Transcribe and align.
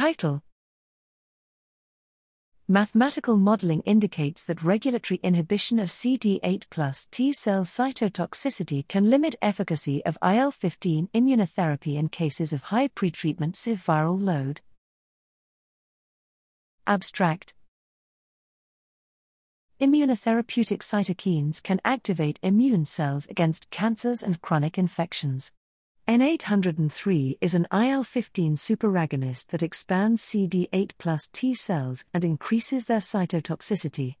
Title 0.00 0.42
Mathematical 2.66 3.36
modeling 3.36 3.82
indicates 3.82 4.42
that 4.44 4.62
regulatory 4.62 5.20
inhibition 5.22 5.78
of 5.78 5.88
CD8 5.88 6.70
plus 6.70 7.06
T 7.10 7.34
cell 7.34 7.64
cytotoxicity 7.64 8.88
can 8.88 9.10
limit 9.10 9.36
efficacy 9.42 10.02
of 10.06 10.16
IL 10.24 10.52
15 10.52 11.10
immunotherapy 11.12 11.96
in 11.96 12.08
cases 12.08 12.54
of 12.54 12.62
high 12.62 12.88
pretreatment 12.88 13.56
SIV 13.56 13.84
viral 13.84 14.18
load. 14.18 14.62
Abstract 16.86 17.52
Immunotherapeutic 19.82 20.78
cytokines 20.78 21.62
can 21.62 21.78
activate 21.84 22.40
immune 22.42 22.86
cells 22.86 23.26
against 23.26 23.68
cancers 23.68 24.22
and 24.22 24.40
chronic 24.40 24.78
infections. 24.78 25.52
N803 26.10 27.38
is 27.40 27.54
an 27.54 27.68
IL 27.72 28.02
15 28.02 28.56
superagonist 28.56 29.46
that 29.50 29.62
expands 29.62 30.20
CD8 30.20 30.90
plus 30.98 31.28
T 31.32 31.54
cells 31.54 32.04
and 32.12 32.24
increases 32.24 32.86
their 32.86 32.98
cytotoxicity. 32.98 34.16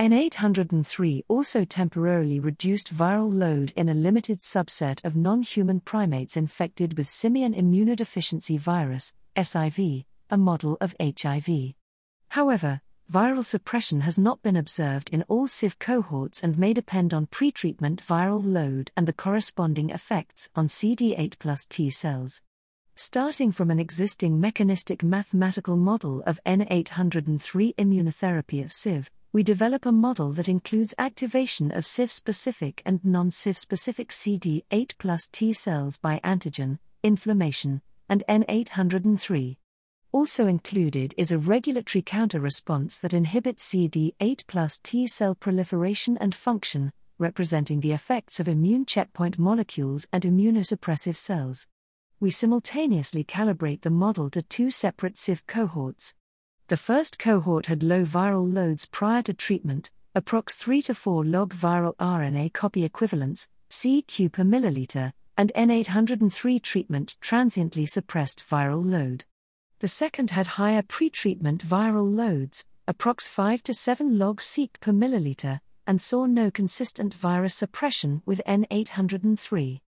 N803 0.00 1.24
also 1.28 1.66
temporarily 1.66 2.40
reduced 2.40 2.96
viral 2.96 3.30
load 3.30 3.74
in 3.76 3.90
a 3.90 3.94
limited 3.94 4.40
subset 4.40 5.04
of 5.04 5.14
non 5.14 5.42
human 5.42 5.80
primates 5.80 6.38
infected 6.38 6.96
with 6.96 7.06
simian 7.06 7.52
immunodeficiency 7.52 8.58
virus, 8.58 9.14
SIV, 9.36 10.06
a 10.30 10.38
model 10.38 10.78
of 10.80 10.96
HIV. 10.98 11.74
However, 12.30 12.80
viral 13.12 13.44
suppression 13.44 14.00
has 14.00 14.18
not 14.18 14.42
been 14.42 14.56
observed 14.56 15.08
in 15.10 15.22
all 15.28 15.46
SIV 15.46 15.78
cohorts 15.78 16.42
and 16.42 16.58
may 16.58 16.72
depend 16.72 17.14
on 17.14 17.26
pretreatment 17.26 17.96
viral 17.96 18.42
load 18.44 18.90
and 18.96 19.06
the 19.06 19.12
corresponding 19.12 19.90
effects 19.90 20.50
on 20.56 20.66
CD8 20.66 21.38
plus 21.38 21.64
T 21.66 21.88
cells. 21.88 22.42
Starting 22.96 23.52
from 23.52 23.70
an 23.70 23.78
existing 23.78 24.40
mechanistic 24.40 25.02
mathematical 25.02 25.76
model 25.76 26.22
of 26.26 26.40
N803 26.44 27.74
immunotherapy 27.76 28.64
of 28.64 28.70
SIV, 28.70 29.08
we 29.32 29.42
develop 29.42 29.86
a 29.86 29.92
model 29.92 30.32
that 30.32 30.48
includes 30.48 30.94
activation 30.98 31.70
of 31.70 31.84
SIV 31.84 32.10
specific 32.10 32.82
and 32.84 33.04
non 33.04 33.30
SIV 33.30 33.56
specific 33.58 34.08
CD8 34.08 34.94
plus 34.98 35.28
T 35.28 35.52
cells 35.52 35.98
by 35.98 36.18
antigen, 36.24 36.78
inflammation, 37.02 37.82
and 38.08 38.24
N803. 38.28 39.56
Also 40.16 40.46
included 40.46 41.12
is 41.18 41.30
a 41.30 41.36
regulatory 41.36 42.00
counter 42.00 42.40
response 42.40 42.98
that 43.00 43.12
inhibits 43.12 43.68
CD8 43.68 44.46
plus 44.46 44.80
T 44.82 45.06
cell 45.06 45.34
proliferation 45.34 46.16
and 46.16 46.34
function, 46.34 46.90
representing 47.18 47.80
the 47.80 47.92
effects 47.92 48.40
of 48.40 48.48
immune 48.48 48.86
checkpoint 48.86 49.38
molecules 49.38 50.06
and 50.14 50.22
immunosuppressive 50.22 51.18
cells. 51.18 51.66
We 52.18 52.30
simultaneously 52.30 53.24
calibrate 53.24 53.82
the 53.82 53.90
model 53.90 54.30
to 54.30 54.40
two 54.40 54.70
separate 54.70 55.16
SIV 55.16 55.46
cohorts. 55.46 56.14
The 56.68 56.78
first 56.78 57.18
cohort 57.18 57.66
had 57.66 57.82
low 57.82 58.06
viral 58.06 58.50
loads 58.50 58.86
prior 58.86 59.20
to 59.20 59.34
treatment, 59.34 59.90
approx 60.14 60.52
3 60.52 60.80
to 60.80 60.94
4 60.94 61.26
log 61.26 61.52
viral 61.52 61.94
RNA 61.96 62.54
copy 62.54 62.84
equivalents, 62.84 63.50
CEQ 63.68 64.32
per 64.32 64.44
milliliter, 64.44 65.12
and 65.36 65.52
N803 65.54 66.62
treatment 66.62 67.18
transiently 67.20 67.84
suppressed 67.84 68.42
viral 68.48 68.82
load. 68.82 69.26
The 69.80 69.88
second 69.88 70.30
had 70.30 70.46
higher 70.46 70.80
pretreatment 70.80 71.58
viral 71.58 72.10
loads, 72.10 72.64
approx 72.88 73.28
5 73.28 73.62
to 73.64 73.74
7 73.74 74.18
log 74.18 74.40
CEQ 74.40 74.80
per 74.80 74.90
milliliter, 74.90 75.60
and 75.86 76.00
saw 76.00 76.24
no 76.24 76.50
consistent 76.50 77.12
virus 77.12 77.54
suppression 77.54 78.22
with 78.24 78.40
N803. 78.46 79.80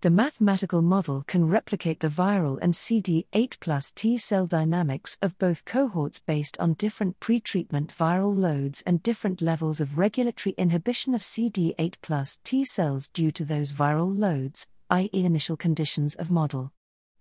The 0.00 0.10
mathematical 0.10 0.80
model 0.80 1.24
can 1.26 1.46
replicate 1.46 2.00
the 2.00 2.08
viral 2.08 2.58
and 2.62 2.72
CD8 2.72 3.60
plus 3.60 3.92
T 3.92 4.16
cell 4.16 4.46
dynamics 4.46 5.18
of 5.20 5.38
both 5.38 5.66
cohorts 5.66 6.20
based 6.20 6.58
on 6.58 6.72
different 6.74 7.20
pretreatment 7.20 7.88
viral 7.88 8.34
loads 8.34 8.82
and 8.86 9.02
different 9.02 9.42
levels 9.42 9.78
of 9.78 9.98
regulatory 9.98 10.54
inhibition 10.56 11.14
of 11.14 11.20
CD8 11.20 11.96
plus 12.00 12.40
T 12.44 12.64
cells 12.64 13.10
due 13.10 13.30
to 13.32 13.44
those 13.44 13.74
viral 13.74 14.18
loads, 14.18 14.66
i.e., 14.88 15.10
initial 15.12 15.58
conditions 15.58 16.14
of 16.14 16.30
model. 16.30 16.72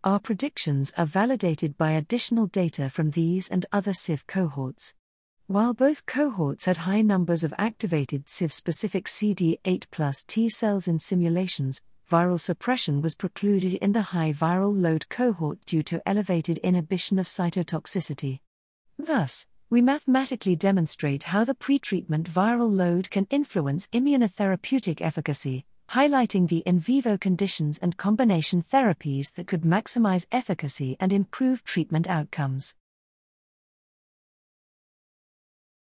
Our 0.06 0.20
predictions 0.20 0.92
are 0.98 1.06
validated 1.06 1.78
by 1.78 1.92
additional 1.92 2.48
data 2.48 2.90
from 2.90 3.12
these 3.12 3.48
and 3.48 3.66
other 3.72 3.94
SIV 3.94 4.28
cohorts. 4.28 4.96
While 5.48 5.74
both 5.74 6.06
cohorts 6.06 6.66
had 6.66 6.78
high 6.80 7.02
numbers 7.02 7.46
of 7.46 7.54
activated 7.58 8.26
SIV 8.26 8.52
specific 8.52 9.06
CD8 9.06 9.86
plus 9.92 10.26
T 10.28 10.50
cells 10.50 10.90
in 10.90 11.00
simulations, 11.00 11.80
viral 12.12 12.38
suppression 12.38 13.02
was 13.02 13.16
precluded 13.16 13.76
in 13.76 13.94
the 13.94 14.02
high 14.02 14.34
viral 14.34 14.78
load 14.78 15.08
cohort 15.08 15.66
due 15.66 15.84
to 15.84 16.06
elevated 16.06 16.58
inhibition 16.58 17.18
of 17.18 17.26
cytotoxicity. 17.26 18.42
Thus, 19.00 19.46
we 19.70 19.82
mathematically 19.82 20.58
demonstrate 20.58 21.24
how 21.24 21.46
the 21.46 21.56
pretreatment 21.56 22.24
viral 22.24 22.70
load 22.70 23.10
can 23.10 23.26
influence 23.30 23.88
immunotherapeutic 23.88 25.00
efficacy, 25.00 25.66
highlighting 25.94 26.48
the 26.48 26.64
in 26.66 26.80
vivo 26.80 27.16
conditions 27.18 27.78
and 27.78 27.98
combination 27.98 28.64
therapies 28.64 29.32
that 29.36 29.46
could 29.46 29.62
maximize 29.62 30.26
efficacy 30.32 30.98
and 31.00 31.14
improve 31.14 31.64
treatment 31.64 32.08
outcomes. 32.08 32.74